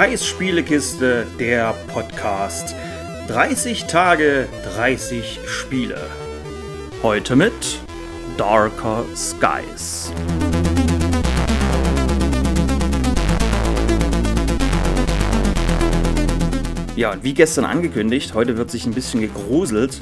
Kais 0.00 0.24
der 1.38 1.74
Podcast. 1.88 2.74
30 3.28 3.84
Tage, 3.84 4.48
30 4.74 5.40
Spiele. 5.44 6.00
Heute 7.02 7.36
mit 7.36 7.52
Darker 8.38 9.04
Skies. 9.14 10.10
Ja, 16.96 17.12
und 17.12 17.22
wie 17.22 17.34
gestern 17.34 17.66
angekündigt, 17.66 18.32
heute 18.32 18.56
wird 18.56 18.70
sich 18.70 18.86
ein 18.86 18.94
bisschen 18.94 19.20
gegruselt. 19.20 20.00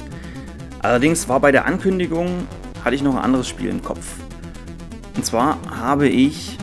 Allerdings 0.81 1.27
war 1.27 1.41
bei 1.41 1.51
der 1.51 1.65
Ankündigung, 1.65 2.47
hatte 2.85 2.95
ich 2.95 3.03
noch 3.03 3.17
ein 3.17 3.21
anderes 3.21 3.49
Spiel 3.49 3.67
im 3.67 3.83
Kopf. 3.83 4.05
Und 5.17 5.25
zwar 5.25 5.57
habe 5.69 6.07
ich 6.07 6.57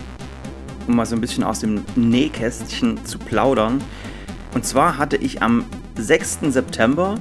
um 0.86 0.96
mal 0.96 1.06
so 1.06 1.14
ein 1.14 1.20
bisschen 1.20 1.44
aus 1.44 1.60
dem 1.60 1.84
Nähkästchen 1.94 3.04
zu 3.04 3.18
plaudern. 3.18 3.82
Und 4.54 4.64
zwar 4.64 4.98
hatte 4.98 5.16
ich 5.16 5.42
am 5.42 5.64
6. 5.96 6.40
September 6.48 7.16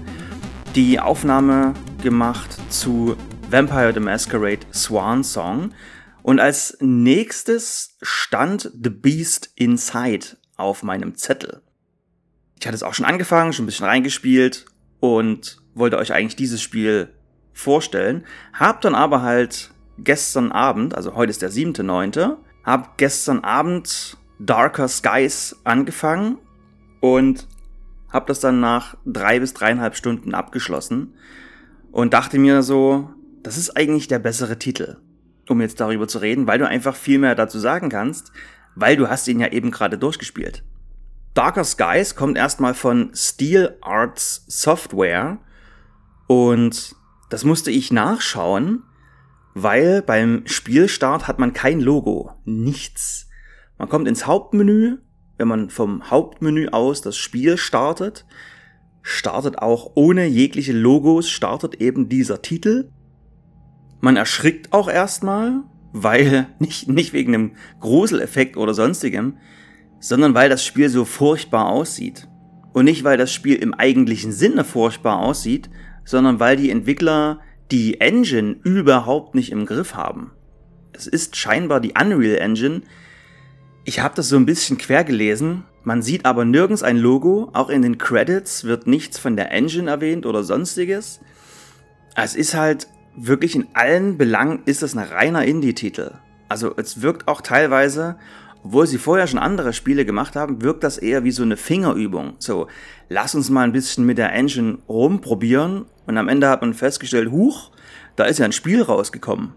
die 0.75 0.99
Aufnahme 0.99 1.73
gemacht 2.01 2.57
zu 2.69 3.15
Vampire 3.49 3.93
the 3.93 3.99
Masquerade 3.99 4.65
Swan 4.73 5.23
Song. 5.23 5.71
Und 6.23 6.39
als 6.39 6.77
nächstes 6.79 7.97
stand 8.01 8.71
The 8.73 8.89
Beast 8.89 9.51
Inside 9.55 10.37
auf 10.57 10.83
meinem 10.83 11.15
Zettel. 11.15 11.61
Ich 12.59 12.65
hatte 12.65 12.75
es 12.75 12.83
auch 12.83 12.93
schon 12.93 13.05
angefangen, 13.05 13.53
schon 13.53 13.65
ein 13.65 13.67
bisschen 13.67 13.85
reingespielt 13.85 14.65
und 14.99 15.61
wollte 15.73 15.97
euch 15.97 16.13
eigentlich 16.13 16.35
dieses 16.35 16.61
Spiel 16.61 17.09
vorstellen. 17.53 18.25
Hab 18.53 18.81
dann 18.81 18.95
aber 18.95 19.21
halt 19.21 19.71
gestern 19.97 20.51
Abend, 20.51 20.95
also 20.95 21.15
heute 21.15 21.29
ist 21.29 21.41
der 21.41 21.51
7.9., 21.51 22.37
habe 22.65 22.89
gestern 22.97 23.39
Abend 23.41 24.17
Darker 24.39 24.87
Skies 24.87 25.55
angefangen 25.63 26.39
und 26.99 27.47
habe 28.09 28.25
das 28.27 28.39
dann 28.39 28.59
nach 28.59 28.97
drei 29.05 29.39
bis 29.39 29.53
dreieinhalb 29.53 29.95
Stunden 29.95 30.33
abgeschlossen 30.33 31.13
und 31.91 32.13
dachte 32.13 32.39
mir 32.39 32.63
so, 32.63 33.09
das 33.43 33.57
ist 33.57 33.77
eigentlich 33.77 34.07
der 34.07 34.19
bessere 34.19 34.57
Titel, 34.57 34.97
um 35.47 35.61
jetzt 35.61 35.79
darüber 35.79 36.07
zu 36.07 36.17
reden, 36.17 36.47
weil 36.47 36.57
du 36.57 36.67
einfach 36.67 36.95
viel 36.95 37.19
mehr 37.19 37.35
dazu 37.35 37.59
sagen 37.59 37.89
kannst, 37.89 38.31
weil 38.73 38.97
du 38.97 39.07
hast 39.09 39.27
ihn 39.27 39.39
ja 39.39 39.51
eben 39.51 39.71
gerade 39.71 39.97
durchgespielt. 39.97 40.63
Darker 41.35 41.63
Skies 41.63 42.15
kommt 42.15 42.37
erstmal 42.37 42.73
von 42.73 43.11
Steel 43.13 43.77
Arts 43.81 44.45
Software 44.47 45.37
und 46.27 46.95
das 47.29 47.43
musste 47.43 47.71
ich 47.71 47.91
nachschauen, 47.91 48.83
weil 49.55 50.01
beim 50.01 50.43
Spielstart 50.45 51.27
hat 51.27 51.39
man 51.39 51.53
kein 51.53 51.79
Logo, 51.79 52.33
nichts. 52.43 53.29
Man 53.77 53.87
kommt 53.87 54.07
ins 54.07 54.27
Hauptmenü, 54.27 54.97
wenn 55.37 55.47
man 55.47 55.69
vom 55.69 56.11
Hauptmenü 56.11 56.67
aus 56.67 57.01
das 57.01 57.17
Spiel 57.17 57.57
startet, 57.57 58.25
startet 59.01 59.59
auch 59.59 59.93
ohne 59.95 60.25
jegliche 60.25 60.73
Logos, 60.73 61.29
startet 61.29 61.75
eben 61.75 62.09
dieser 62.09 62.41
Titel. 62.41 62.91
Man 64.01 64.17
erschrickt 64.17 64.73
auch 64.73 64.89
erstmal, 64.89 65.63
weil 65.93 66.47
nicht, 66.59 66.89
nicht 66.89 67.13
wegen 67.13 67.33
einem 67.33 67.51
Gruseleffekt 67.79 68.57
oder 68.57 68.73
sonstigem, 68.73 69.37
sondern 70.01 70.33
weil 70.33 70.49
das 70.49 70.65
Spiel 70.65 70.89
so 70.89 71.05
furchtbar 71.05 71.69
aussieht. 71.69 72.27
Und 72.73 72.85
nicht, 72.85 73.05
weil 73.05 73.17
das 73.17 73.31
Spiel 73.31 73.55
im 73.55 73.73
eigentlichen 73.73 74.33
Sinne 74.33 74.65
furchtbar 74.65 75.19
aussieht, 75.19 75.69
sondern 76.03 76.41
weil 76.41 76.57
die 76.57 76.69
Entwickler 76.69 77.39
die 77.71 77.99
Engine 78.01 78.57
überhaupt 78.63 79.35
nicht 79.35 79.51
im 79.51 79.65
Griff 79.65 79.95
haben. 79.95 80.31
Es 80.93 81.07
ist 81.07 81.35
scheinbar 81.35 81.79
die 81.79 81.93
Unreal 81.99 82.37
Engine. 82.37 82.81
Ich 83.83 83.99
habe 83.99 84.15
das 84.15 84.29
so 84.29 84.37
ein 84.37 84.45
bisschen 84.45 84.77
quer 84.77 85.03
gelesen. 85.03 85.63
Man 85.83 86.01
sieht 86.01 86.25
aber 86.25 86.45
nirgends 86.45 86.83
ein 86.83 86.97
Logo. 86.97 87.49
Auch 87.53 87.69
in 87.69 87.81
den 87.81 87.97
Credits 87.97 88.63
wird 88.63 88.87
nichts 88.87 89.19
von 89.19 89.35
der 89.35 89.51
Engine 89.51 89.89
erwähnt 89.89 90.25
oder 90.25 90.43
sonstiges. 90.43 91.19
Es 92.15 92.35
ist 92.35 92.55
halt 92.55 92.87
wirklich 93.15 93.55
in 93.55 93.67
allen 93.73 94.17
Belangen 94.17 94.61
ist 94.65 94.83
es 94.83 94.95
ein 94.95 95.03
reiner 95.03 95.45
Indie-Titel. 95.45 96.11
Also 96.49 96.73
es 96.77 97.01
wirkt 97.01 97.27
auch 97.27 97.41
teilweise, 97.41 98.17
obwohl 98.65 98.87
sie 98.87 98.97
vorher 98.97 99.27
schon 99.27 99.37
andere 99.37 99.73
Spiele 99.73 100.05
gemacht 100.05 100.35
haben, 100.35 100.63
wirkt 100.63 100.83
das 100.83 100.97
eher 100.97 101.23
wie 101.23 101.29
so 101.29 101.43
eine 101.43 101.55
Fingerübung. 101.55 102.33
So, 102.39 102.67
lass 103.09 103.35
uns 103.35 103.51
mal 103.51 103.61
ein 103.61 103.73
bisschen 103.73 104.07
mit 104.07 104.17
der 104.17 104.33
Engine 104.33 104.79
rumprobieren 104.89 105.85
und 106.07 106.17
am 106.17 106.27
Ende 106.27 106.49
hat 106.49 106.61
man 106.61 106.73
festgestellt, 106.73 107.29
huch, 107.29 107.69
da 108.15 108.23
ist 108.23 108.39
ja 108.39 108.45
ein 108.45 108.51
Spiel 108.51 108.81
rausgekommen. 108.81 109.53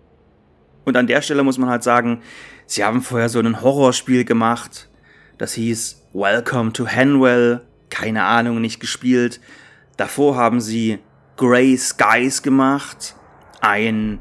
Und 0.84 0.94
an 0.98 1.06
der 1.06 1.22
Stelle 1.22 1.42
muss 1.42 1.56
man 1.56 1.70
halt 1.70 1.82
sagen, 1.82 2.20
sie 2.66 2.84
haben 2.84 3.00
vorher 3.00 3.30
so 3.30 3.38
ein 3.38 3.62
Horrorspiel 3.62 4.26
gemacht, 4.26 4.90
das 5.38 5.54
hieß 5.54 6.02
Welcome 6.12 6.74
to 6.74 6.86
Hanwell, 6.86 7.62
keine 7.88 8.24
Ahnung, 8.24 8.60
nicht 8.60 8.78
gespielt. 8.78 9.40
Davor 9.96 10.36
haben 10.36 10.60
sie 10.60 10.98
Grey 11.38 11.78
Skies 11.78 12.42
gemacht, 12.42 13.14
ein 13.62 14.18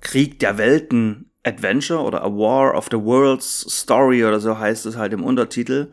Krieg 0.00 0.38
der 0.38 0.56
Welten 0.56 1.29
Adventure 1.44 2.00
oder 2.00 2.22
A 2.22 2.26
War 2.26 2.74
of 2.74 2.88
the 2.90 2.98
Worlds 2.98 3.66
Story 3.68 4.24
oder 4.24 4.40
so 4.40 4.58
heißt 4.58 4.86
es 4.86 4.96
halt 4.96 5.12
im 5.12 5.24
Untertitel. 5.24 5.92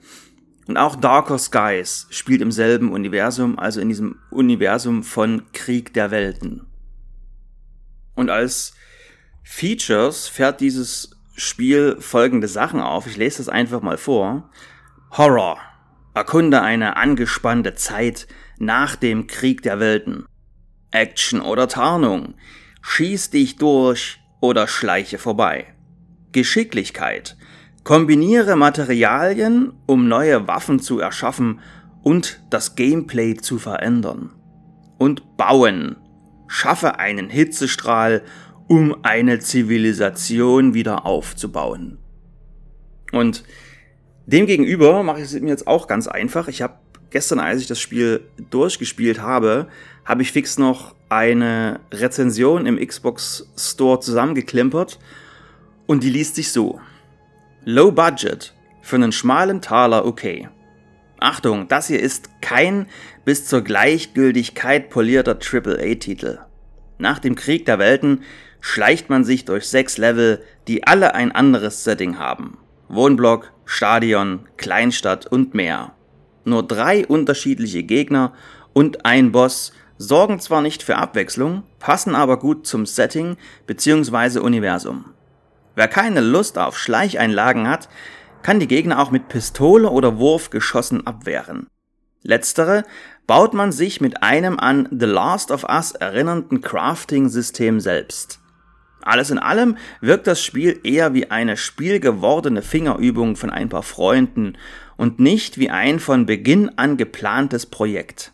Und 0.68 0.78
auch 0.78 0.98
Darker 0.98 1.38
Skies 1.38 2.08
spielt 2.10 2.42
im 2.42 2.52
selben 2.52 2.92
Universum, 2.92 3.58
also 3.58 3.80
in 3.80 3.88
diesem 3.88 4.20
Universum 4.32 5.04
von 5.04 5.44
Krieg 5.54 5.94
der 5.94 6.12
Welten. 6.12 6.68
Und 8.16 8.30
als 8.30 8.74
Features 9.44 10.28
fährt 10.28 10.60
dieses 10.60 11.12
Spiel 11.36 11.98
folgende 12.02 12.50
Sachen 12.50 12.82
auf. 12.82 13.08
Ich 13.08 13.16
lese 13.16 13.38
das 13.38 13.48
einfach 13.48 13.82
mal 13.82 13.98
vor. 13.98 14.50
Horror. 15.12 15.58
Erkunde 16.14 16.62
eine 16.62 16.98
angespannte 16.98 17.76
Zeit 17.76 18.28
nach 18.58 18.96
dem 18.98 19.28
Krieg 19.28 19.62
der 19.62 19.80
Welten. 19.80 20.26
Action 20.92 21.40
oder 21.40 21.70
Tarnung. 21.70 22.34
Schieß 22.82 23.30
dich 23.30 23.56
durch 23.56 24.20
oder 24.40 24.68
schleiche 24.68 25.18
vorbei. 25.18 25.66
Geschicklichkeit. 26.32 27.38
Kombiniere 27.84 28.56
Materialien, 28.56 29.74
um 29.86 30.08
neue 30.08 30.48
Waffen 30.48 30.80
zu 30.80 31.00
erschaffen 31.00 31.62
und 32.04 32.42
das 32.50 32.76
Gameplay 32.76 33.36
zu 33.36 33.58
verändern. 33.60 34.34
Und 34.98 35.38
bauen. 35.38 35.96
Schaffe 36.48 37.00
einen 37.00 37.30
Hitzestrahl, 37.30 38.24
um 38.68 39.04
eine 39.04 39.40
Zivilisation 39.40 40.74
wieder 40.74 41.06
aufzubauen. 41.06 41.98
Und 43.12 43.44
demgegenüber 44.26 45.04
mache 45.04 45.20
ich 45.20 45.26
es 45.26 45.40
mir 45.40 45.50
jetzt 45.50 45.68
auch 45.68 45.88
ganz 45.88 46.08
einfach. 46.08 46.48
Ich 46.48 46.62
habe 46.62 46.76
gestern, 47.18 47.40
als 47.40 47.62
ich 47.62 47.68
das 47.68 47.80
Spiel 47.80 48.30
durchgespielt 48.52 49.24
habe, 49.24 49.70
habe 50.06 50.22
ich 50.22 50.32
fix 50.32 50.60
noch 50.60 50.94
eine 51.10 51.80
Rezension 51.92 52.68
im 52.68 52.78
Xbox 52.78 53.50
Store 53.58 54.00
zusammengeklimpert 54.00 55.00
und 55.88 56.04
die 56.04 56.12
liest 56.12 56.36
sich 56.36 56.52
so. 56.52 56.80
Low 57.66 57.92
Budget, 57.92 58.54
für 58.84 58.98
einen 58.98 59.12
schmalen 59.12 59.62
Taler 59.62 60.06
okay. 60.06 60.48
Achtung, 61.20 61.68
das 61.68 61.88
hier 61.88 62.00
ist 62.00 62.30
kein 62.40 62.86
bis 63.26 63.48
zur 63.48 63.64
Gleichgültigkeit 63.64 64.92
polierter 64.92 65.40
AAA-Titel. 65.42 66.38
Nach 67.00 67.18
dem 67.18 67.34
Krieg 67.34 67.66
der 67.66 67.80
Welten 67.80 68.22
schleicht 68.62 69.10
man 69.10 69.24
sich 69.24 69.44
durch 69.44 69.68
sechs 69.68 69.98
Level, 69.98 70.44
die 70.68 70.86
alle 70.86 71.16
ein 71.16 71.32
anderes 71.32 71.84
Setting 71.84 72.20
haben. 72.20 72.60
Wohnblock, 72.90 73.52
Stadion, 73.66 74.48
Kleinstadt 74.58 75.26
und 75.26 75.56
mehr. 75.56 75.97
Nur 76.48 76.64
drei 76.64 77.06
unterschiedliche 77.06 77.84
Gegner 77.84 78.32
und 78.72 79.06
ein 79.06 79.34
Boss 79.34 79.74
sorgen 79.98 80.40
zwar 80.40 80.62
nicht 80.62 80.82
für 80.82 80.96
Abwechslung, 80.96 81.64
passen 81.78 82.16
aber 82.16 82.40
gut 82.40 82.66
zum 82.66 82.86
Setting 82.86 83.36
bzw. 83.66 84.40
Universum. 84.40 85.14
Wer 85.76 85.90
keine 85.90 86.22
Lust 86.22 86.58
auf 86.58 86.78
Schleicheinlagen 86.80 87.68
hat, 87.68 87.90
kann 88.44 88.62
die 88.62 88.68
Gegner 88.70 89.00
auch 89.00 89.12
mit 89.12 89.28
Pistole 89.28 89.90
oder 89.90 90.20
Wurfgeschossen 90.20 91.06
abwehren. 91.06 91.68
Letztere 92.22 92.86
baut 93.28 93.54
man 93.54 93.74
sich 93.74 94.00
mit 94.00 94.24
einem 94.24 94.58
an 94.58 94.88
The 94.90 95.06
Last 95.06 95.52
of 95.52 95.66
Us 95.66 95.92
erinnernden 95.92 96.62
Crafting-System 96.62 97.82
selbst. 97.82 98.40
Alles 99.02 99.32
in 99.32 99.38
allem 99.38 99.76
wirkt 100.00 100.28
das 100.28 100.42
Spiel 100.42 100.80
eher 100.84 101.14
wie 101.14 101.30
eine 101.30 101.58
spielgewordene 101.58 102.62
Fingerübung 102.62 103.36
von 103.36 103.50
ein 103.50 103.68
paar 103.68 103.84
Freunden 103.84 104.58
und 104.98 105.20
nicht 105.20 105.58
wie 105.58 105.70
ein 105.70 106.00
von 106.00 106.26
Beginn 106.26 106.78
an 106.78 106.98
geplantes 106.98 107.66
Projekt. 107.66 108.34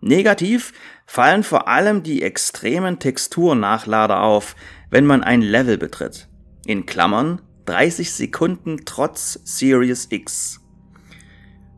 Negativ 0.00 0.72
fallen 1.06 1.44
vor 1.44 1.68
allem 1.68 2.02
die 2.02 2.22
extremen 2.22 2.98
Texturnachlader 2.98 4.22
auf, 4.22 4.56
wenn 4.90 5.06
man 5.06 5.22
ein 5.22 5.40
Level 5.40 5.78
betritt. 5.78 6.28
In 6.66 6.86
Klammern 6.86 7.40
30 7.66 8.12
Sekunden 8.12 8.80
trotz 8.84 9.40
Series 9.44 10.08
X. 10.10 10.60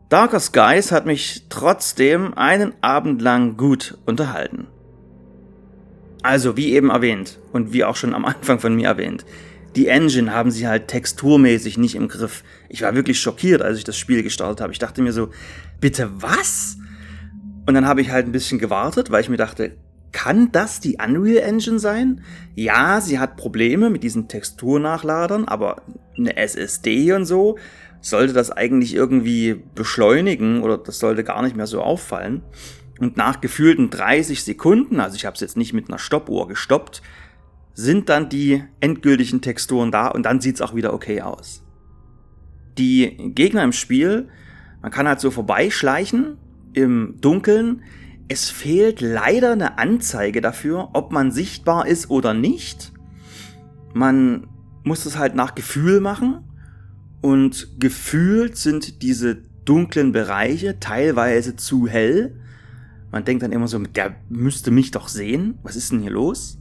Darker 0.09 0.39
Skies 0.39 0.91
hat 0.91 1.05
mich 1.05 1.45
trotzdem 1.49 2.33
einen 2.35 2.73
Abend 2.81 3.21
lang 3.21 3.57
gut 3.57 3.97
unterhalten. 4.05 4.67
Also, 6.23 6.57
wie 6.57 6.73
eben 6.73 6.89
erwähnt 6.89 7.39
und 7.53 7.73
wie 7.73 7.83
auch 7.83 7.95
schon 7.95 8.15
am 8.15 8.25
Anfang 8.25 8.59
von 8.59 8.75
mir 8.75 8.87
erwähnt, 8.87 9.25
die 9.75 9.87
Engine 9.87 10.31
haben 10.31 10.51
sie 10.51 10.67
halt 10.67 10.87
texturmäßig 10.87 11.77
nicht 11.77 11.95
im 11.95 12.07
Griff. 12.07 12.43
Ich 12.69 12.81
war 12.81 12.95
wirklich 12.95 13.19
schockiert, 13.19 13.61
als 13.61 13.77
ich 13.77 13.83
das 13.83 13.97
Spiel 13.97 14.23
gestartet 14.23 14.61
habe. 14.61 14.73
Ich 14.73 14.79
dachte 14.79 15.01
mir 15.01 15.13
so, 15.13 15.29
bitte 15.79 16.09
was? 16.15 16.77
Und 17.65 17.73
dann 17.73 17.87
habe 17.87 18.01
ich 18.01 18.11
halt 18.11 18.27
ein 18.27 18.31
bisschen 18.31 18.59
gewartet, 18.59 19.11
weil 19.11 19.21
ich 19.21 19.29
mir 19.29 19.37
dachte, 19.37 19.75
kann 20.11 20.51
das 20.51 20.79
die 20.79 20.97
Unreal 20.97 21.43
Engine 21.43 21.79
sein? 21.79 22.21
Ja, 22.53 23.01
sie 23.01 23.19
hat 23.19 23.35
Probleme 23.35 23.89
mit 23.89 24.03
diesen 24.03 24.29
Texturnachladern, 24.29 25.45
aber 25.45 25.81
eine 26.17 26.37
SSD 26.37 27.11
und 27.11 27.25
so 27.25 27.57
sollte 27.99 28.33
das 28.33 28.51
eigentlich 28.51 28.93
irgendwie 28.93 29.61
beschleunigen 29.73 30.61
oder 30.61 30.77
das 30.77 30.99
sollte 30.99 31.23
gar 31.23 31.41
nicht 31.41 31.57
mehr 31.57 31.67
so 31.67 31.81
auffallen. 31.81 32.43
Und 32.99 33.17
nach 33.17 33.41
gefühlten 33.41 33.89
30 33.89 34.43
Sekunden, 34.43 35.01
also 35.01 35.17
ich 35.17 35.25
habe 35.25 35.33
es 35.33 35.41
jetzt 35.41 35.57
nicht 35.57 35.73
mit 35.73 35.89
einer 35.89 35.99
Stoppuhr 35.99 36.47
gestoppt, 36.47 37.01
sind 37.75 38.09
dann 38.09 38.29
die 38.29 38.63
endgültigen 38.79 39.41
Texturen 39.41 39.91
da 39.91 40.07
und 40.07 40.23
dann 40.23 40.41
sieht's 40.41 40.61
auch 40.61 40.73
wieder 40.73 40.93
okay 40.93 41.21
aus. 41.21 41.61
Die 42.77 43.31
Gegner 43.35 43.63
im 43.63 43.73
Spiel, 43.73 44.29
man 44.81 44.91
kann 44.91 45.07
halt 45.07 45.19
so 45.19 45.29
vorbeischleichen 45.29 46.37
im 46.73 47.15
Dunkeln. 47.19 47.83
Es 48.27 48.49
fehlt 48.49 49.01
leider 49.01 49.51
eine 49.51 49.77
Anzeige 49.77 50.41
dafür, 50.41 50.89
ob 50.93 51.11
man 51.11 51.31
sichtbar 51.31 51.85
ist 51.85 52.09
oder 52.09 52.33
nicht. 52.33 52.93
Man 53.93 54.47
muss 54.83 55.05
es 55.05 55.17
halt 55.17 55.35
nach 55.35 55.53
Gefühl 55.53 55.99
machen 55.99 56.43
und 57.21 57.79
gefühlt 57.79 58.55
sind 58.57 59.01
diese 59.01 59.35
dunklen 59.65 60.11
Bereiche 60.11 60.79
teilweise 60.79 61.55
zu 61.55 61.87
hell. 61.87 62.39
Man 63.11 63.25
denkt 63.25 63.43
dann 63.43 63.51
immer 63.51 63.67
so, 63.67 63.79
der 63.79 64.15
müsste 64.29 64.71
mich 64.71 64.91
doch 64.91 65.07
sehen. 65.07 65.57
Was 65.63 65.75
ist 65.75 65.91
denn 65.91 66.01
hier 66.01 66.11
los? 66.11 66.59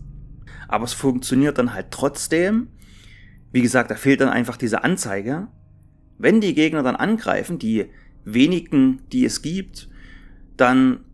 Aber 0.74 0.86
es 0.86 0.92
funktioniert 0.92 1.58
dann 1.58 1.72
halt 1.72 1.92
trotzdem. 1.92 2.66
Wie 3.52 3.62
gesagt, 3.62 3.92
da 3.92 3.94
fehlt 3.94 4.20
dann 4.20 4.28
einfach 4.28 4.56
diese 4.56 4.82
Anzeige. 4.82 5.46
Wenn 6.18 6.40
die 6.40 6.52
Gegner 6.52 6.82
dann 6.82 6.96
angreifen, 6.96 7.60
die 7.60 7.86
wenigen, 8.24 9.02
die 9.12 9.24
es 9.24 9.40
gibt, 9.40 9.88
dann 10.56 11.04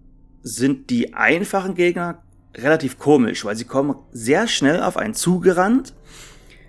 sind 0.40 0.88
die 0.88 1.12
einfachen 1.12 1.74
Gegner 1.74 2.22
relativ 2.56 2.98
komisch, 2.98 3.44
weil 3.44 3.54
sie 3.54 3.66
kommen 3.66 3.96
sehr 4.12 4.48
schnell 4.48 4.82
auf 4.82 4.96
einen 4.96 5.12
zugerannt, 5.12 5.92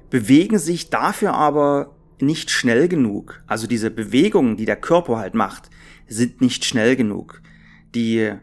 bewegen 0.10 0.58
sich 0.58 0.90
dafür 0.90 1.34
aber 1.34 1.96
nicht 2.20 2.52
schnell 2.52 2.90
genug. 2.90 3.42
Also 3.48 3.68
diese 3.68 3.90
Bewegungen, 3.90 4.58
die 4.58 4.66
der 4.66 4.76
Körper 4.76 5.18
halt 5.18 5.34
macht, 5.34 5.70
sind 6.10 6.42
nicht 6.42 6.66
schnell 6.66 6.98
genug. 6.98 7.42
Die, 7.96 8.34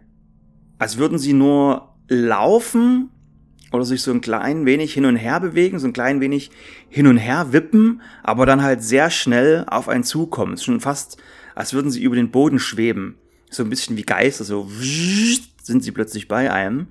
als 0.79 0.97
würden 0.97 1.19
sie 1.19 1.35
nur 1.35 1.97
laufen 2.09 3.11
oder 3.73 3.85
sich 3.85 4.03
so 4.03 4.11
ein 4.11 4.21
klein 4.21 4.67
wenig 4.67 4.95
hin 4.95 5.05
und 5.05 5.17
her 5.17 5.41
bewegen, 5.41 5.79
so 5.79 5.87
ein 5.87 5.93
klein 5.93 6.21
wenig 6.21 6.51
hin 6.89 7.07
und 7.07 7.19
her 7.19 7.53
wippen, 7.53 8.01
aber 8.23 8.47
dann 8.47 8.63
halt 8.63 8.83
sehr 8.83 9.11
schnell 9.11 9.65
auf 9.69 9.89
einen 9.89 10.05
zukommen. 10.05 10.55
Es 10.55 10.61
ist 10.61 10.67
schon 10.67 10.81
fast, 10.81 11.19
als 11.55 11.75
würden 11.75 11.91
sie 11.91 12.03
über 12.03 12.17
den 12.17 12.31
Boden 12.31 12.59
schweben. 12.59 13.17
So 13.51 13.63
ein 13.63 13.71
bisschen 13.71 13.97
wie 13.97 14.03
Geister, 14.03 14.45
so 14.45 14.69
sind 15.63 15.83
sie 15.83 15.93
plötzlich 15.93 16.29
bei 16.29 16.53
einem. 16.53 16.89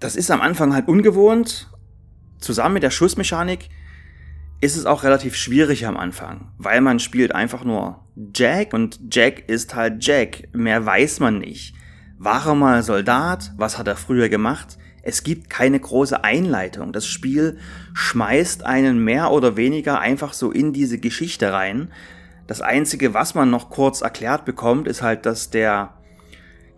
Das 0.00 0.16
ist 0.16 0.30
am 0.30 0.40
Anfang 0.40 0.72
halt 0.72 0.88
ungewohnt. 0.88 1.68
Zusammen 2.38 2.74
mit 2.74 2.82
der 2.82 2.90
Schussmechanik 2.90 3.68
ist 4.60 4.76
es 4.76 4.86
auch 4.86 5.02
relativ 5.02 5.36
schwierig 5.36 5.86
am 5.86 5.96
Anfang, 5.96 6.52
weil 6.58 6.80
man 6.80 6.98
spielt 6.98 7.34
einfach 7.34 7.64
nur 7.64 8.04
Jack 8.34 8.72
und 8.72 8.98
Jack 9.10 9.48
ist 9.48 9.74
halt 9.74 10.04
Jack. 10.04 10.48
Mehr 10.52 10.84
weiß 10.84 11.20
man 11.20 11.38
nicht. 11.38 11.74
War 12.18 12.46
er 12.46 12.54
mal 12.54 12.82
Soldat? 12.82 13.52
Was 13.56 13.78
hat 13.78 13.86
er 13.86 13.96
früher 13.96 14.28
gemacht? 14.28 14.78
Es 15.02 15.22
gibt 15.22 15.48
keine 15.50 15.78
große 15.78 16.24
Einleitung. 16.24 16.92
Das 16.92 17.06
Spiel 17.06 17.58
schmeißt 17.94 18.64
einen 18.64 19.02
mehr 19.02 19.30
oder 19.30 19.56
weniger 19.56 20.00
einfach 20.00 20.32
so 20.32 20.50
in 20.50 20.72
diese 20.72 20.98
Geschichte 20.98 21.52
rein. 21.52 21.90
Das 22.46 22.60
Einzige, 22.60 23.14
was 23.14 23.34
man 23.34 23.50
noch 23.50 23.70
kurz 23.70 24.00
erklärt 24.00 24.44
bekommt, 24.44 24.88
ist 24.88 25.02
halt, 25.02 25.26
dass 25.26 25.50
der 25.50 25.94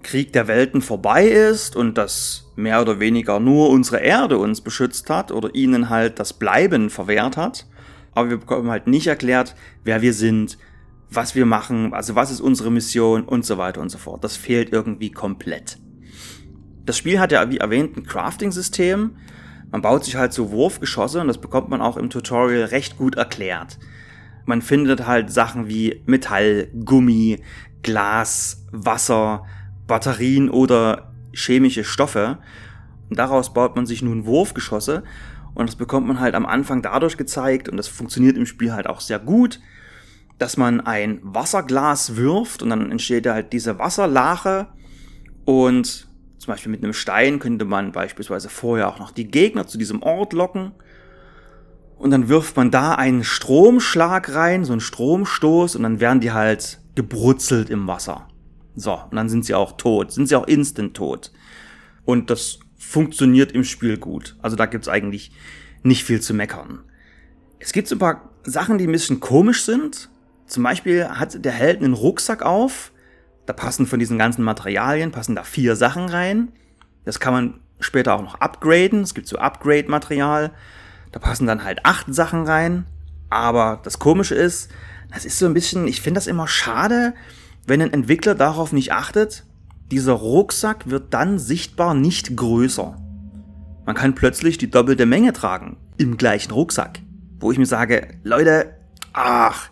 Krieg 0.03 0.33
der 0.33 0.49
Welten 0.49 0.83
vorbei 0.83 1.27
ist 1.27 1.77
und 1.77 1.99
dass 1.99 2.51
mehr 2.57 2.81
oder 2.81 3.01
weniger 3.01 3.39
nur 3.39 3.71
unsere 3.71 3.99
Erde 3.99 4.39
uns 4.39 4.61
beschützt 4.61 5.11
hat 5.11 5.31
oder 5.31 5.55
ihnen 5.55 5.91
halt 5.91 6.19
das 6.19 6.33
Bleiben 6.33 6.91
verwehrt 6.91 7.37
hat 7.37 7.67
aber 8.15 8.31
wir 8.31 8.37
bekommen 8.39 8.71
halt 8.71 8.87
nicht 8.87 9.07
erklärt, 9.07 9.55
wer 9.85 10.03
wir 10.03 10.13
sind, 10.13 10.59
was 11.11 11.35
wir 11.35 11.47
machen, 11.47 11.93
also 11.93 12.15
was 12.15 12.31
ist 12.31 12.41
unsere 12.41 12.71
Mission 12.71 13.25
und 13.25 13.45
so 13.45 13.59
weiter 13.59 13.81
und 13.81 13.89
so 13.89 13.99
fort. 13.99 14.25
Das 14.25 14.37
fehlt 14.37 14.73
irgendwie 14.73 15.11
komplett. 15.11 15.79
Das 16.87 16.97
Spiel 16.97 17.21
hat 17.21 17.33
ja, 17.33 17.51
wie 17.51 17.59
erwähnt, 17.59 17.97
ein 17.97 18.05
Crafting-System. 18.05 19.17
Man 19.71 19.83
baut 19.83 20.05
sich 20.05 20.17
halt 20.17 20.33
so 20.33 20.51
Wurfgeschosse 20.51 21.21
und 21.21 21.29
das 21.29 21.39
bekommt 21.39 21.69
man 21.69 21.81
auch 21.81 21.97
im 21.97 22.11
Tutorial 22.11 22.65
recht 22.65 22.97
gut 22.97 23.15
erklärt. 23.15 23.79
Man 24.47 24.63
findet 24.63 25.07
halt 25.07 25.31
Sachen 25.31 25.69
wie 25.69 26.03
Metall, 26.07 26.69
Gummi, 26.85 27.41
Glas, 27.83 28.67
Wasser, 28.73 29.45
Batterien 29.87 30.51
oder 30.51 31.13
chemische 31.33 31.85
Stoffe. 31.85 32.39
Und 33.09 33.19
daraus 33.19 33.53
baut 33.53 33.77
man 33.77 33.87
sich 33.87 34.03
nun 34.03 34.25
Wurfgeschosse 34.25 35.05
und 35.55 35.69
das 35.69 35.77
bekommt 35.77 36.07
man 36.07 36.21
halt 36.21 36.35
am 36.35 36.47
Anfang 36.47 36.83
dadurch 36.83 37.17
gezeigt, 37.17 37.69
und 37.69 37.77
das 37.77 37.89
funktioniert 37.89 38.37
im 38.37 38.47
Spiel 38.47 38.73
halt 38.73 38.87
auch 38.87 39.01
sehr 39.01 39.19
gut, 39.19 39.61
dass 40.39 40.57
man 40.57 40.81
ein 40.81 41.21
Wasserglas 41.23 42.17
wirft 42.17 42.63
und 42.63 42.71
dann 42.71 42.91
entsteht 42.91 43.27
halt 43.27 43.53
diese 43.53 43.79
Wasserlache. 43.79 44.69
Und 45.45 46.09
zum 46.41 46.55
Beispiel 46.55 46.73
mit 46.73 46.83
einem 46.83 46.95
Stein 46.95 47.39
könnte 47.39 47.67
man 47.67 47.93
beispielsweise 47.93 48.49
vorher 48.49 48.89
auch 48.89 48.99
noch 48.99 49.11
die 49.11 49.27
Gegner 49.27 49.67
zu 49.67 49.77
diesem 49.77 50.03
Ort 50.03 50.33
locken. 50.33 50.73
Und 51.99 52.13
dann 52.13 52.31
wirft 52.31 52.57
man 52.57 52.71
da 52.71 52.95
einen 52.95 53.25
Stromschlag 53.25 54.35
rein, 54.35 54.65
so 54.65 54.73
einen 54.73 54.81
Stromstoß, 54.81 55.77
und 55.77 55.83
dann 55.83 56.01
werden 56.01 56.21
die 56.21 56.33
halt 56.33 56.81
gebrutzelt 56.95 57.69
im 57.69 57.87
Wasser. 57.87 58.27
So, 58.75 58.95
und 58.95 59.17
dann 59.17 59.29
sind 59.29 59.45
sie 59.45 59.55
auch 59.55 59.73
tot, 59.77 60.13
sind 60.13 60.29
sie 60.29 60.37
auch 60.37 60.47
instant 60.47 60.97
tot. 60.97 61.31
Und 62.07 62.31
das 62.31 62.61
funktioniert 62.79 63.53
im 63.53 63.65
Spiel 63.65 63.99
gut. 63.99 64.35
Also 64.41 64.57
da 64.57 64.65
gibt's 64.65 64.89
eigentlich 64.89 65.33
nicht 65.83 66.05
viel 66.05 66.23
zu 66.23 66.33
meckern. 66.33 66.85
Es 67.59 67.75
gibt 67.75 67.87
so 67.87 67.97
ein 67.97 67.99
paar 67.99 68.31
Sachen, 68.45 68.79
die 68.79 68.87
ein 68.87 68.93
bisschen 68.93 69.21
komisch 69.21 69.65
sind. 69.65 70.09
Zum 70.47 70.63
Beispiel 70.63 71.07
hat 71.07 71.45
der 71.45 71.53
Held 71.53 71.83
einen 71.83 71.93
Rucksack 71.93 72.41
auf. 72.41 72.93
Da 73.51 73.55
passen 73.55 73.85
von 73.89 73.99
diesen 73.99 74.17
ganzen 74.17 74.45
Materialien, 74.45 75.11
passen 75.11 75.35
da 75.35 75.43
vier 75.43 75.75
Sachen 75.75 76.09
rein. 76.09 76.53
Das 77.05 77.19
kann 77.19 77.33
man 77.33 77.55
später 77.81 78.15
auch 78.15 78.23
noch 78.23 78.37
upgraden. 78.37 79.01
Es 79.01 79.13
gibt 79.13 79.27
so 79.27 79.39
Upgrade-Material. 79.39 80.53
Da 81.11 81.19
passen 81.19 81.49
dann 81.49 81.65
halt 81.65 81.85
acht 81.85 82.15
Sachen 82.15 82.47
rein. 82.47 82.87
Aber 83.29 83.81
das 83.83 83.99
Komische 83.99 84.37
ist, 84.37 84.71
das 85.13 85.25
ist 85.25 85.41
so 85.41 85.47
ein 85.47 85.55
bisschen, 85.55 85.89
ich 85.89 86.01
finde 86.01 86.19
das 86.19 86.29
immer 86.29 86.47
schade, 86.47 87.13
wenn 87.67 87.83
ein 87.83 87.93
Entwickler 87.93 88.37
darauf 88.37 88.73
nicht 88.73 88.93
achtet, 88.93 89.43
dieser 89.91 90.13
Rucksack 90.13 90.89
wird 90.89 91.13
dann 91.13 91.41
sichtbar 91.41 91.95
nicht 91.95 92.37
größer. 92.37 93.03
Man 93.85 93.97
kann 93.97 94.15
plötzlich 94.15 94.59
die 94.59 94.71
doppelte 94.71 95.07
Menge 95.07 95.33
tragen 95.33 95.77
im 95.97 96.17
gleichen 96.17 96.53
Rucksack. 96.53 97.01
Wo 97.41 97.51
ich 97.51 97.59
mir 97.59 97.67
sage, 97.67 98.15
Leute, 98.23 98.77
ach, 99.13 99.71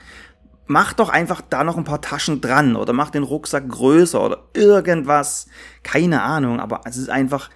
macht 0.68 1.00
doch 1.00 1.08
einfach 1.08 1.40
da 1.40 1.64
noch 1.64 1.76
ein 1.76 1.84
paar 1.84 2.00
Taschen 2.00 2.40
dran 2.40 2.76
oder 2.76 2.92
macht 2.92 3.14
den 3.14 3.22
Rucksack 3.22 3.68
größer 3.68 4.22
oder 4.22 4.44
irgendwas. 4.54 5.48
Keine 5.82 6.22
Ahnung, 6.22 6.60
aber 6.60 6.82
es 6.84 6.96
ist 6.96 7.10
einfach 7.10 7.50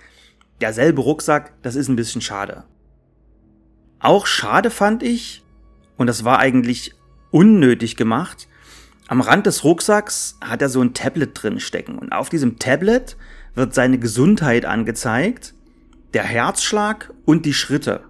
derselbe 0.61 1.03
Rucksack, 1.03 1.53
das 1.63 1.75
ist 1.75 1.89
ein 1.89 1.97
bisschen 1.97 2.21
schade. 2.21 2.65
Auch 4.01 4.27
schade 4.27 4.71
fand 4.71 5.03
ich, 5.03 5.45
und 5.97 6.07
das 6.07 6.25
war 6.25 6.39
eigentlich 6.39 6.95
unnötig 7.31 7.97
gemacht, 7.97 8.49
am 9.09 9.21
Rand 9.21 9.47
des 9.47 9.63
Rucksacks 9.63 10.39
hat 10.41 10.63
er 10.63 10.69
so 10.69 10.81
ein 10.81 10.95
Tablet 10.95 11.31
drin 11.35 11.61
stecken 11.61 11.99
und 11.99 12.13
auf 12.13 12.31
diesem 12.31 12.59
Tablet 12.59 13.17
wird 13.55 13.75
seine 13.75 13.99
Gesundheit 13.99 14.65
angezeigt, 14.65 15.55
der 16.15 16.23
Herzschlag 16.23 17.13
und 17.25 17.45
die 17.45 17.53
Schritte. 17.53 18.05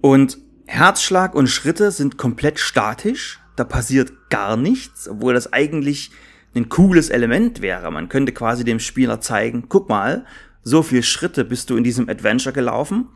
Und 0.00 0.38
Herzschlag 0.66 1.34
und 1.34 1.48
Schritte 1.48 1.90
sind 1.92 2.18
komplett 2.18 2.58
statisch, 2.58 3.40
da 3.58 3.64
passiert 3.64 4.30
gar 4.30 4.56
nichts, 4.56 5.08
obwohl 5.08 5.34
das 5.34 5.52
eigentlich 5.52 6.10
ein 6.54 6.68
cooles 6.68 7.10
Element 7.10 7.60
wäre. 7.62 7.90
Man 7.90 8.08
könnte 8.08 8.32
quasi 8.32 8.64
dem 8.64 8.80
Spieler 8.80 9.20
zeigen, 9.20 9.66
guck 9.68 9.88
mal, 9.88 10.24
so 10.62 10.82
viele 10.82 11.02
Schritte 11.02 11.44
bist 11.44 11.70
du 11.70 11.76
in 11.76 11.84
diesem 11.84 12.08
Adventure 12.08 12.52
gelaufen. 12.52 13.08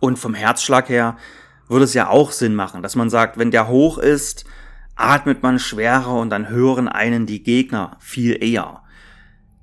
Und 0.00 0.18
vom 0.18 0.34
Herzschlag 0.34 0.88
her 0.88 1.16
würde 1.68 1.84
es 1.84 1.94
ja 1.94 2.08
auch 2.08 2.30
Sinn 2.30 2.54
machen, 2.54 2.82
dass 2.82 2.96
man 2.96 3.10
sagt, 3.10 3.38
wenn 3.38 3.50
der 3.50 3.68
hoch 3.68 3.98
ist, 3.98 4.44
atmet 4.96 5.42
man 5.42 5.58
schwerer 5.58 6.14
und 6.14 6.30
dann 6.30 6.48
hören 6.48 6.88
einen 6.88 7.26
die 7.26 7.42
Gegner 7.42 7.96
viel 8.00 8.42
eher. 8.42 8.82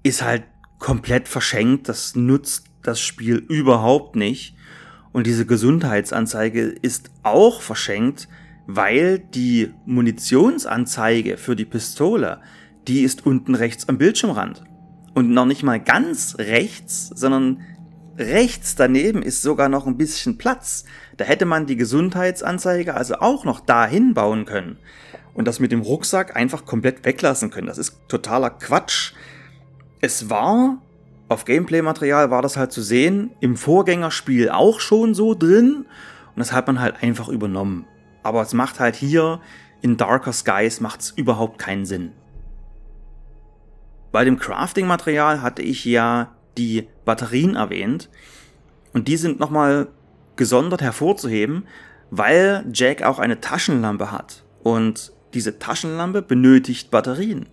Ist 0.03 0.23
halt 0.23 0.43
komplett 0.79 1.27
verschenkt, 1.27 1.87
das 1.89 2.15
nutzt 2.15 2.65
das 2.81 2.99
Spiel 2.99 3.37
überhaupt 3.37 4.15
nicht. 4.15 4.55
Und 5.11 5.27
diese 5.27 5.45
Gesundheitsanzeige 5.45 6.61
ist 6.81 7.11
auch 7.23 7.61
verschenkt, 7.61 8.27
weil 8.67 9.19
die 9.19 9.73
Munitionsanzeige 9.85 11.37
für 11.37 11.55
die 11.55 11.65
Pistole, 11.65 12.39
die 12.87 13.01
ist 13.01 13.25
unten 13.25 13.55
rechts 13.55 13.89
am 13.89 13.97
Bildschirmrand. 13.97 14.63
Und 15.13 15.31
noch 15.31 15.45
nicht 15.45 15.63
mal 15.63 15.79
ganz 15.79 16.35
rechts, 16.37 17.09
sondern 17.13 17.61
rechts 18.17 18.75
daneben 18.75 19.23
ist 19.23 19.41
sogar 19.41 19.69
noch 19.69 19.87
ein 19.87 19.97
bisschen 19.97 20.37
Platz. 20.37 20.85
Da 21.17 21.25
hätte 21.25 21.45
man 21.45 21.65
die 21.65 21.75
Gesundheitsanzeige 21.75 22.93
also 22.93 23.15
auch 23.15 23.45
noch 23.45 23.59
dahin 23.59 24.13
bauen 24.13 24.45
können. 24.45 24.77
Und 25.33 25.47
das 25.47 25.59
mit 25.59 25.71
dem 25.71 25.81
Rucksack 25.81 26.35
einfach 26.35 26.65
komplett 26.65 27.05
weglassen 27.05 27.51
können. 27.51 27.67
Das 27.67 27.77
ist 27.77 27.97
totaler 28.07 28.49
Quatsch. 28.49 29.13
Es 30.01 30.29
war, 30.29 30.81
auf 31.29 31.45
Gameplay-Material 31.45 32.31
war 32.31 32.41
das 32.41 32.57
halt 32.57 32.71
zu 32.71 32.81
sehen, 32.81 33.31
im 33.39 33.55
Vorgängerspiel 33.55 34.49
auch 34.49 34.79
schon 34.79 35.13
so 35.13 35.33
drin. 35.33 35.85
Und 36.35 36.39
das 36.39 36.51
hat 36.51 36.67
man 36.67 36.79
halt 36.79 37.01
einfach 37.01 37.29
übernommen. 37.29 37.85
Aber 38.23 38.41
es 38.41 38.53
macht 38.53 38.79
halt 38.79 38.95
hier 38.95 39.41
in 39.81 39.97
Darker 39.97 40.33
Skies 40.33 40.79
macht's 40.79 41.11
überhaupt 41.15 41.57
keinen 41.57 41.85
Sinn. 41.85 42.11
Bei 44.11 44.23
dem 44.23 44.37
Crafting-Material 44.37 45.41
hatte 45.41 45.61
ich 45.61 45.85
ja 45.85 46.35
die 46.57 46.87
Batterien 47.05 47.55
erwähnt. 47.55 48.09
Und 48.93 49.07
die 49.07 49.17
sind 49.17 49.39
nochmal 49.39 49.87
gesondert 50.35 50.81
hervorzuheben, 50.81 51.65
weil 52.09 52.65
Jack 52.73 53.03
auch 53.03 53.19
eine 53.19 53.39
Taschenlampe 53.39 54.11
hat. 54.11 54.43
Und 54.63 55.13
diese 55.33 55.59
Taschenlampe 55.59 56.21
benötigt 56.21 56.91
Batterien. 56.91 57.47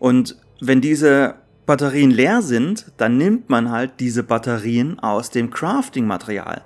Und 0.00 0.36
wenn 0.60 0.80
diese 0.80 1.36
Batterien 1.66 2.10
leer 2.10 2.42
sind, 2.42 2.92
dann 2.96 3.18
nimmt 3.18 3.50
man 3.50 3.70
halt 3.70 4.00
diese 4.00 4.22
Batterien 4.22 4.98
aus 4.98 5.30
dem 5.30 5.50
Crafting-Material. 5.50 6.62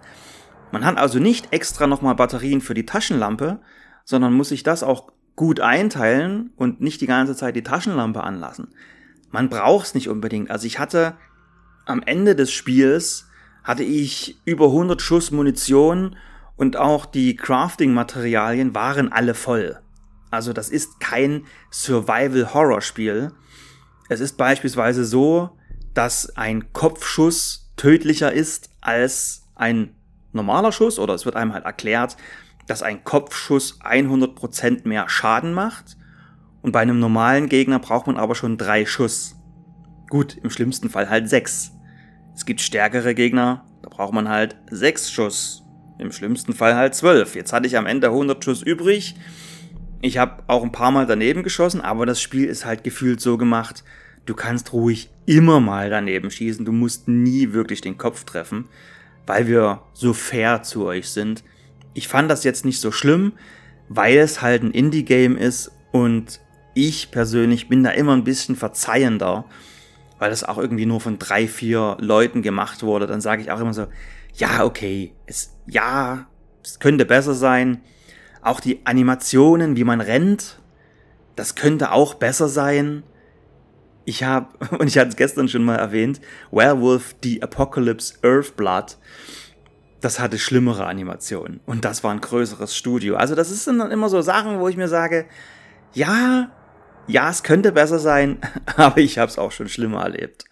Man 0.71 0.85
hat 0.85 0.99
also 0.99 1.19
nicht 1.19 1.53
extra 1.53 1.87
nochmal 1.87 2.15
Batterien 2.15 2.61
für 2.61 2.75
die 2.75 2.87
Taschenlampe, 2.87 3.61
sondern 4.05 4.33
muss 4.33 4.51
sich 4.51 4.63
das 4.63 4.83
auch 4.83 5.13
gut 5.37 5.61
einteilen 5.61 6.51
und 6.57 6.81
nicht 6.81 7.01
die 7.01 7.07
ganze 7.07 7.37
Zeit 7.37 7.57
die 7.57 7.63
Taschenlampe 7.63 8.23
anlassen. 8.23 8.69
Man 9.31 9.49
braucht 9.49 9.87
es 9.87 9.95
nicht 9.95 10.09
unbedingt. 10.09 10.51
Also 10.51 10.67
ich 10.67 10.79
hatte 10.79 11.15
am 11.87 12.03
Ende 12.03 12.35
des 12.35 12.53
Spiels 12.53 13.29
hatte 13.65 13.85
ich 13.85 14.41
über 14.45 14.67
100 14.67 15.01
Schuss 15.01 15.31
Munition 15.31 16.17
und 16.57 16.77
auch 16.77 17.07
die 17.07 17.37
Crafting-Materialien 17.37 18.75
waren 18.75 19.13
alle 19.13 19.35
voll. 19.35 19.81
Also 20.31 20.53
das 20.53 20.71
ist 20.71 21.01
kein 21.01 21.45
Survival-Horror-Spiel. 21.71 23.33
Es 24.09 24.21
ist 24.21 24.37
beispielsweise 24.37 25.05
so, 25.05 25.51
dass 25.95 26.37
ein 26.37 26.73
Kopfschuss 26.73 27.73
tödlicher 27.77 28.33
ist 28.33 28.71
als 28.81 29.47
ein 29.55 29.95
normaler 30.33 30.73
Schuss 30.73 30.99
oder 30.99 31.15
es 31.15 31.25
wird 31.25 31.37
einem 31.37 31.53
halt 31.53 31.65
erklärt, 31.65 32.17
dass 32.67 32.83
ein 32.83 33.03
Kopfschuss 33.05 33.81
100% 33.81 34.87
mehr 34.87 35.09
Schaden 35.09 35.53
macht 35.53 35.97
und 36.63 36.73
bei 36.73 36.81
einem 36.81 36.99
normalen 36.99 37.49
Gegner 37.49 37.79
braucht 37.79 38.07
man 38.07 38.17
aber 38.17 38.35
schon 38.35 38.59
drei 38.59 38.85
Schuss. 38.85 39.37
Gut, 40.11 40.37
im 40.43 40.51
schlimmsten 40.51 40.91
Fall 40.91 41.09
halt 41.09 41.29
sechs. 41.29 41.73
Es 42.35 42.47
gibt 42.47 42.61
stärkere 42.61 43.15
Gegner, 43.15 43.65
da 43.83 43.89
braucht 43.89 44.13
man 44.13 44.29
halt 44.29 44.57
sechs 44.71 45.11
Schuss. 45.11 45.65
Im 45.99 46.13
schlimmsten 46.13 46.53
Fall 46.53 46.77
halt 46.77 46.95
zwölf. 46.95 47.35
Jetzt 47.35 47.53
hatte 47.53 47.67
ich 47.67 47.77
am 47.77 47.87
Ende 47.87 48.09
100 48.09 48.45
Schuss 48.45 48.63
übrig. 48.63 49.17
Ich 50.01 50.19
habe 50.19 50.45
auch 50.47 50.63
ein 50.63 50.71
paar 50.71 50.93
Mal 50.93 51.07
daneben 51.07 51.43
geschossen, 51.43 51.81
aber 51.81 52.07
das 52.07 52.21
Spiel 52.21 52.45
ist 52.45 52.65
halt 52.65 52.85
gefühlt 52.85 53.21
so 53.21 53.37
gemacht, 53.37 53.83
du 54.27 54.35
kannst 54.35 54.73
ruhig 54.73 55.11
immer 55.27 55.59
mal 55.59 55.91
daneben 55.91 56.31
schießen, 56.31 56.65
du 56.65 56.71
musst 56.71 57.09
nie 57.09 57.53
wirklich 57.53 57.81
den 57.81 57.99
Kopf 57.99 58.25
treffen, 58.25 58.69
weil 59.29 59.47
wir 59.47 59.83
so 59.93 60.13
fair 60.13 60.63
zu 60.63 60.87
euch 60.87 61.11
sind. 61.11 61.45
Ich 61.95 62.09
fand 62.09 62.31
das 62.31 62.45
jetzt 62.45 62.65
nicht 62.65 62.81
so 62.81 62.91
schlimm, 62.91 63.33
weil 63.89 64.19
es 64.19 64.43
halt 64.43 64.63
ein 64.63 64.73
Indie-Game 64.73 65.37
ist 65.37 65.71
und 65.93 66.41
ich 66.75 67.11
persönlich 67.11 67.69
bin 67.69 67.83
da 67.83 67.91
immer 67.91 68.15
ein 68.15 68.25
bisschen 68.25 68.57
verzeihender 68.57 69.45
weil 70.19 70.31
das 70.31 70.45
auch 70.45 70.59
irgendwie 70.59 70.87
nur 70.87 71.01
von 71.01 71.19
drei, 71.19 71.47
vier 71.47 71.97
Leuten 72.01 72.43
gemacht 72.43 72.83
wurde, 72.83 73.07
dann 73.07 73.21
sage 73.21 73.43
ich 73.43 73.51
auch 73.51 73.61
immer 73.61 73.75
so, 73.75 73.87
ja, 74.35 74.65
okay, 74.65 75.13
es, 75.27 75.57
ja, 75.67 76.27
es 76.63 76.79
könnte 76.79 77.05
besser 77.05 77.35
sein. 77.35 77.81
Auch 78.43 78.61
die 78.61 78.85
Animationen, 78.85 79.77
wie 79.77 79.85
man 79.85 80.01
rennt, 80.01 80.61
das 81.37 81.55
könnte 81.55 81.93
auch 81.93 82.15
besser 82.15 82.49
sein. 82.49 83.05
Ich 84.09 84.25
habe, 84.25 84.49
und 84.79 84.87
ich 84.87 84.97
hatte 84.97 85.11
es 85.11 85.17
gestern 85.17 85.49
schon 85.49 85.65
mal 85.65 85.77
erwähnt, 85.77 86.19
Werewolf 86.51 87.15
The 87.23 87.43
Apocalypse 87.43 88.15
Earthblood, 88.23 88.97
das 90.01 90.19
hatte 90.19 90.39
schlimmere 90.39 90.87
Animationen. 90.87 91.61
Und 91.67 91.85
das 91.85 92.03
war 92.03 92.13
ein 92.13 92.23
größeres 92.23 92.75
Studio. 92.75 93.17
Also 93.17 93.35
das 93.35 93.51
ist 93.51 93.67
dann 93.67 93.79
immer 93.91 94.09
so 94.09 94.23
Sachen, 94.23 94.61
wo 94.61 94.69
ich 94.69 94.79
mir 94.79 94.89
sage, 94.89 95.27
ja, 95.93 96.51
ja, 97.07 97.29
es 97.29 97.43
könnte 97.43 97.71
besser 97.71 97.99
sein, 97.99 98.39
aber 98.77 98.97
ich 98.99 99.19
habe 99.19 99.31
es 99.31 99.37
auch 99.37 99.53
schon 99.53 99.69
schlimmer 99.69 100.03
erlebt. 100.05 100.47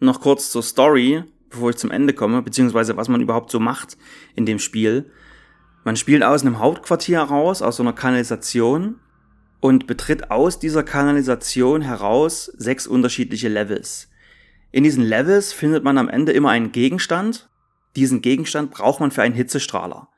Noch 0.00 0.20
kurz 0.20 0.50
zur 0.50 0.64
Story, 0.64 1.22
bevor 1.50 1.70
ich 1.70 1.76
zum 1.76 1.92
Ende 1.92 2.12
komme, 2.12 2.42
beziehungsweise 2.42 2.96
was 2.96 3.08
man 3.08 3.20
überhaupt 3.20 3.52
so 3.52 3.60
macht 3.60 3.96
in 4.34 4.46
dem 4.46 4.58
Spiel. 4.58 5.12
Man 5.84 5.94
spielt 5.94 6.24
aus 6.24 6.42
einem 6.42 6.58
Hauptquartier 6.58 7.18
heraus, 7.18 7.62
aus 7.62 7.76
so 7.76 7.84
einer 7.84 7.92
Kanalisation 7.92 8.98
und 9.64 9.86
betritt 9.86 10.30
aus 10.30 10.58
dieser 10.58 10.82
Kanalisation 10.82 11.80
heraus 11.80 12.52
sechs 12.54 12.86
unterschiedliche 12.86 13.48
Levels. 13.48 14.10
In 14.72 14.84
diesen 14.84 15.02
Levels 15.02 15.54
findet 15.54 15.82
man 15.82 15.96
am 15.96 16.10
Ende 16.10 16.32
immer 16.32 16.50
einen 16.50 16.70
Gegenstand. 16.70 17.48
Diesen 17.96 18.20
Gegenstand 18.20 18.72
braucht 18.72 19.00
man 19.00 19.10
für 19.10 19.22
einen 19.22 19.34
Hitzestrahler. 19.34 20.08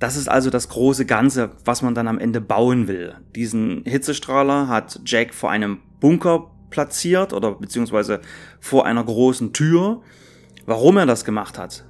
Das 0.00 0.16
ist 0.16 0.28
also 0.28 0.50
das 0.50 0.68
große 0.68 1.06
Ganze, 1.06 1.52
was 1.64 1.82
man 1.82 1.94
dann 1.94 2.08
am 2.08 2.18
Ende 2.18 2.40
bauen 2.40 2.88
will. 2.88 3.14
Diesen 3.36 3.84
Hitzestrahler 3.84 4.66
hat 4.66 5.00
Jack 5.04 5.32
vor 5.32 5.52
einem 5.52 5.78
Bunker 6.00 6.50
platziert 6.70 7.32
oder 7.32 7.52
beziehungsweise 7.52 8.20
vor 8.58 8.84
einer 8.84 9.04
großen 9.04 9.52
Tür. 9.52 10.02
Warum 10.66 10.96
er 10.96 11.06
das 11.06 11.24
gemacht 11.24 11.56
hat, 11.56 11.84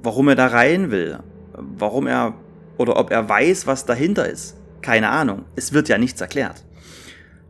warum 0.00 0.28
er 0.28 0.36
da 0.36 0.46
rein 0.46 0.92
will, 0.92 1.18
warum 1.54 2.06
er 2.06 2.34
oder 2.78 2.98
ob 2.98 3.10
er 3.10 3.28
weiß, 3.28 3.66
was 3.66 3.84
dahinter 3.84 4.28
ist, 4.28 4.56
keine 4.84 5.08
Ahnung. 5.08 5.46
Es 5.56 5.72
wird 5.72 5.88
ja 5.88 5.98
nichts 5.98 6.20
erklärt. 6.20 6.62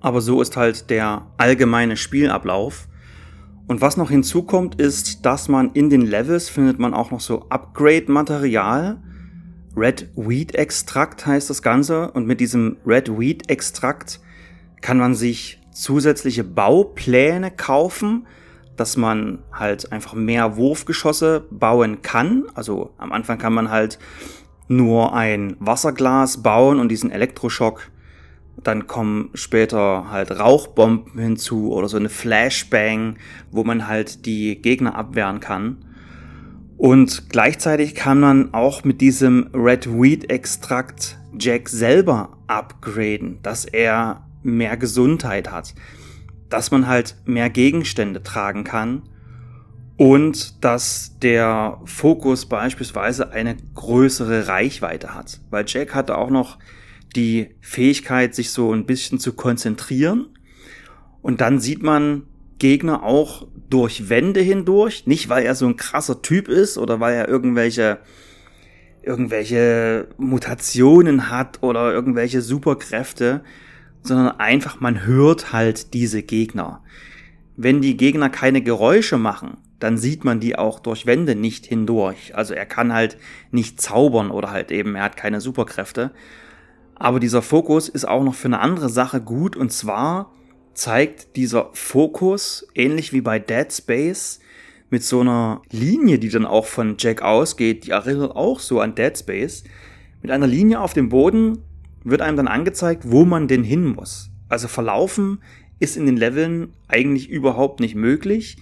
Aber 0.01 0.21
so 0.21 0.41
ist 0.41 0.57
halt 0.57 0.89
der 0.89 1.27
allgemeine 1.37 1.97
Spielablauf. 1.97 2.89
Und 3.67 3.81
was 3.81 3.97
noch 3.97 4.11
hinzukommt, 4.11 4.81
ist, 4.81 5.27
dass 5.27 5.49
man 5.49 5.73
in 5.73 5.91
den 5.91 6.03
Levels 6.03 6.49
findet 6.49 6.79
man 6.79 6.95
auch 6.95 7.11
noch 7.11 7.21
so 7.21 7.47
Upgrade-Material 7.49 8.99
Red 9.77 10.09
Wheat 10.15 10.55
Extrakt 10.55 11.27
heißt 11.27 11.51
das 11.51 11.61
Ganze 11.61 12.13
und 12.13 12.27
mit 12.27 12.39
diesem 12.39 12.77
Red 12.87 13.19
Wheat 13.19 13.51
Extrakt 13.51 14.21
kann 14.81 14.99
man 14.99 15.15
sich 15.15 15.61
zusätzliche 15.73 16.45
Baupläne 16.45 17.51
kaufen, 17.51 18.27
dass 18.77 18.97
man 18.97 19.41
halt 19.53 19.91
einfach 19.91 20.15
mehr 20.15 20.57
Wurfgeschosse 20.57 21.45
bauen 21.51 22.03
kann. 22.03 22.45
Also 22.55 22.93
am 22.99 23.11
Anfang 23.11 23.39
kann 23.39 23.53
man 23.53 23.71
halt 23.71 23.99
nur 24.69 25.15
ein 25.15 25.57
Wasserglas 25.61 26.43
bauen 26.43 26.79
und 26.79 26.89
diesen 26.89 27.11
Elektroschock. 27.11 27.91
Dann 28.63 28.87
kommen 28.87 29.31
später 29.35 30.11
halt 30.11 30.31
Rauchbomben 30.31 31.21
hinzu 31.21 31.73
oder 31.73 31.89
so 31.89 31.97
eine 31.97 32.09
Flashbang, 32.09 33.17
wo 33.51 33.65
man 33.65 33.89
halt 33.89 34.27
die 34.27 34.61
Gegner 34.61 34.95
abwehren 34.95 35.41
kann. 35.41 35.85
Und 36.77 37.31
gleichzeitig 37.31 37.95
kann 37.95 38.21
man 38.21 38.55
auch 38.55 38.85
mit 38.85 39.01
diesem 39.01 39.49
Red 39.55 39.87
Wheat 39.89 40.31
Extrakt 40.31 41.19
Jack 41.39 41.69
selber 41.69 42.37
upgraden, 42.47 43.41
dass 43.43 43.65
er 43.65 44.25
mehr 44.43 44.77
Gesundheit 44.77 45.51
hat, 45.51 45.75
dass 46.49 46.71
man 46.71 46.87
halt 46.87 47.17
mehr 47.25 47.51
Gegenstände 47.51 48.23
tragen 48.23 48.65
kann 48.65 49.03
und 49.97 50.65
dass 50.65 51.19
der 51.21 51.81
Fokus 51.85 52.47
beispielsweise 52.47 53.31
eine 53.31 53.57
größere 53.75 54.49
Reichweite 54.49 55.15
hat. 55.15 55.41
Weil 55.51 55.65
Jack 55.69 55.95
hatte 55.95 56.19
auch 56.19 56.31
noch 56.31 56.59
die 57.15 57.51
Fähigkeit, 57.61 58.35
sich 58.35 58.51
so 58.51 58.73
ein 58.73 58.87
bisschen 58.87 59.21
zu 59.21 59.35
konzentrieren. 59.35 60.27
Und 61.23 61.41
dann 61.41 61.61
sieht 61.61 61.83
man 61.83 62.25
Gegner 62.59 63.05
auch 63.05 63.47
durch 63.71 64.09
Wände 64.09 64.41
hindurch. 64.41 65.07
Nicht, 65.07 65.29
weil 65.29 65.45
er 65.45 65.55
so 65.55 65.67
ein 65.67 65.77
krasser 65.77 66.23
Typ 66.23 66.49
ist 66.49 66.77
oder 66.77 66.99
weil 66.99 67.15
er 67.15 67.29
irgendwelche, 67.29 67.99
irgendwelche 69.03 70.09
Mutationen 70.19 71.31
hat 71.31 71.63
oder 71.63 71.93
irgendwelche 71.93 72.43
Superkräfte, 72.43 73.45
sondern 74.03 74.41
einfach, 74.41 74.81
man 74.81 75.07
hört 75.07 75.53
halt 75.53 75.95
diese 75.95 76.23
Gegner. 76.25 76.83
Wenn 77.57 77.81
die 77.81 77.97
Gegner 77.97 78.29
keine 78.29 78.61
Geräusche 78.61 79.17
machen, 79.17 79.59
dann 79.81 79.99
sieht 79.99 80.25
man 80.25 80.41
die 80.41 80.57
auch 80.57 80.81
durch 80.81 81.07
Wände 81.07 81.35
nicht 81.35 81.67
hindurch. 81.67 82.35
Also 82.35 82.55
er 82.55 82.67
kann 82.67 82.93
halt 82.93 83.17
nicht 83.51 83.81
zaubern 83.81 84.31
oder 84.31 84.51
halt 84.51 84.71
eben, 84.71 84.95
er 84.95 85.05
hat 85.05 85.17
keine 85.17 85.41
Superkräfte. 85.41 86.13
Aber 86.95 87.21
dieser 87.21 87.43
Fokus 87.43 87.89
ist 87.89 88.07
auch 88.07 88.23
noch 88.23 88.35
für 88.35 88.47
eine 88.49 88.61
andere 88.61 88.89
Sache 88.89 89.21
gut 89.21 89.57
und 89.57 89.73
zwar 89.73 90.33
zeigt 90.75 91.37
dieser 91.37 91.71
Fokus, 91.73 92.67
ähnlich 92.75 93.13
wie 93.13 93.21
bei 93.21 93.39
Dead 93.39 93.73
Space, 93.73 94.41
mit 94.91 95.03
so 95.03 95.21
einer 95.21 95.63
Linie, 95.71 96.19
die 96.19 96.29
dann 96.29 96.47
auch 96.47 96.67
von 96.67 96.97
Jack 96.99 97.23
ausgeht, 97.23 97.87
die 97.87 97.91
erinnert 97.91 98.37
auch 98.37 98.61
so 98.61 98.81
an 98.81 98.95
Dead 98.95 99.17
Space. 99.17 99.65
Mit 100.23 100.31
einer 100.31 100.47
Linie 100.47 100.81
auf 100.81 100.93
dem 100.93 101.09
Boden 101.09 101.59
wird 102.05 102.21
einem 102.21 102.37
dann 102.37 102.49
angezeigt, 102.49 103.11
wo 103.11 103.25
man 103.25 103.49
denn 103.49 103.65
hin 103.65 103.87
muss. 103.87 104.31
Also 104.49 104.69
verlaufen 104.69 105.43
ist 105.81 105.97
in 105.97 106.07
den 106.07 106.17
Leveln 106.17 106.73
eigentlich 106.87 107.29
überhaupt 107.29 107.81
nicht 107.81 107.95
möglich. 107.95 108.57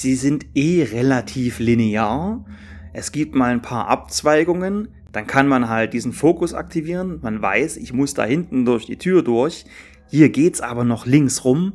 Sie 0.00 0.14
sind 0.14 0.46
eh 0.54 0.84
relativ 0.84 1.58
linear. 1.58 2.44
Es 2.92 3.12
gibt 3.12 3.34
mal 3.34 3.50
ein 3.52 3.62
paar 3.62 3.88
Abzweigungen, 3.88 4.88
dann 5.12 5.26
kann 5.26 5.48
man 5.48 5.68
halt 5.68 5.94
diesen 5.94 6.12
Fokus 6.12 6.54
aktivieren. 6.54 7.18
Man 7.22 7.40
weiß, 7.40 7.78
ich 7.78 7.92
muss 7.92 8.14
da 8.14 8.24
hinten 8.24 8.64
durch 8.64 8.86
die 8.86 8.98
Tür 8.98 9.22
durch. 9.22 9.64
Hier 10.08 10.28
geht's 10.28 10.60
aber 10.60 10.84
noch 10.84 11.06
links 11.06 11.44
rum. 11.44 11.72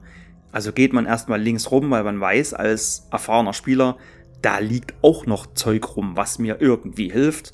Also 0.52 0.72
geht 0.72 0.94
man 0.94 1.06
erstmal 1.06 1.42
links 1.42 1.72
rum, 1.72 1.90
weil 1.90 2.04
man 2.04 2.20
weiß 2.20 2.54
als 2.54 3.08
erfahrener 3.12 3.54
Spieler, 3.54 3.98
da 4.42 4.60
liegt 4.60 4.94
auch 5.02 5.26
noch 5.26 5.54
Zeug 5.54 5.96
rum, 5.96 6.12
was 6.16 6.40
mir 6.40 6.58
irgendwie 6.60 7.12
hilft. 7.12 7.54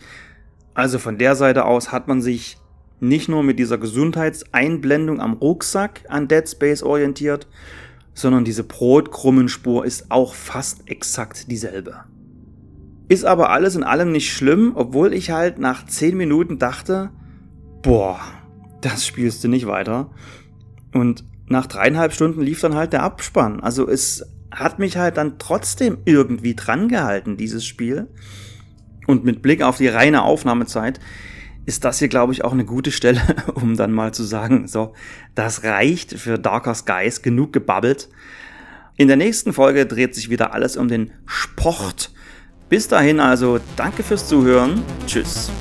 Also 0.73 0.99
von 0.99 1.17
der 1.17 1.35
Seite 1.35 1.65
aus 1.65 1.91
hat 1.91 2.07
man 2.07 2.21
sich 2.21 2.57
nicht 2.99 3.29
nur 3.29 3.43
mit 3.43 3.59
dieser 3.59 3.77
Gesundheitseinblendung 3.77 5.21
am 5.21 5.33
Rucksack 5.33 6.01
an 6.09 6.27
Dead 6.27 6.47
Space 6.47 6.83
orientiert, 6.83 7.47
sondern 8.17 8.43
diese 8.43 8.63
Brotkrummenspur 8.63 9.85
ist 9.85 10.09
auch 10.09 10.33
fast 10.33 10.89
exakt 10.89 11.51
dieselbe. 11.51 12.05
Ist 13.09 13.25
aber 13.25 13.51
alles 13.51 13.75
in 13.75 13.83
allem 13.83 14.11
nicht 14.11 14.33
schlimm, 14.33 14.71
obwohl 14.73 15.13
ich 15.13 15.29
halt 15.29 15.59
nach 15.59 15.85
10 15.85 16.17
Minuten 16.17 16.57
dachte, 16.57 17.11
boah, 17.83 18.19
das 18.81 19.05
spielst 19.05 19.43
du 19.43 19.49
nicht 19.49 19.67
weiter. 19.67 20.09
Und 20.95 21.25
nach 21.45 21.67
dreieinhalb 21.67 22.11
Stunden 22.11 22.41
lief 22.41 22.59
dann 22.59 22.73
halt 22.73 22.91
der 22.91 23.03
Abspann. 23.03 23.59
Also 23.59 23.87
es 23.87 24.25
hat 24.49 24.79
mich 24.79 24.97
halt 24.97 25.17
dann 25.17 25.37
trotzdem 25.37 25.99
irgendwie 26.05 26.55
dran 26.55 26.87
gehalten, 26.87 27.37
dieses 27.37 27.67
Spiel. 27.67 28.07
Und 29.05 29.25
mit 29.25 29.43
Blick 29.43 29.61
auf 29.61 29.77
die 29.77 29.89
reine 29.89 30.23
Aufnahmezeit 30.23 30.99
ist 31.67 31.83
das 31.83 31.99
hier, 31.99 32.07
glaube 32.07 32.31
ich, 32.31 32.43
auch 32.45 32.53
eine 32.53 32.65
gute 32.65 32.91
Stelle, 32.91 33.21
um 33.53 33.75
dann 33.75 33.91
mal 33.91 34.13
zu 34.13 34.23
sagen, 34.23 34.67
so, 34.67 34.93
das 35.35 35.63
reicht 35.63 36.17
für 36.17 36.39
Darker 36.39 36.73
Skies, 36.73 37.21
genug 37.21 37.53
gebabbelt. 37.53 38.09
In 38.95 39.07
der 39.07 39.17
nächsten 39.17 39.53
Folge 39.53 39.85
dreht 39.85 40.15
sich 40.15 40.31
wieder 40.31 40.53
alles 40.53 40.77
um 40.77 40.87
den 40.87 41.11
Sport. 41.27 42.11
Bis 42.69 42.87
dahin 42.87 43.19
also, 43.19 43.59
danke 43.75 44.01
fürs 44.01 44.27
Zuhören. 44.27 44.81
Tschüss. 45.05 45.51